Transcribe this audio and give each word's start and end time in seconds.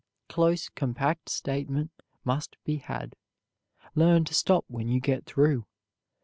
Close, 0.29 0.67
compact 0.67 1.29
statement 1.29 1.91
must 2.25 2.57
be 2.63 2.77
had. 2.77 3.15
Learn 3.93 4.23
to 4.25 4.33
stop 4.33 4.65
when 4.67 4.87
you 4.87 4.99
get 4.99 5.27
through. 5.27 5.67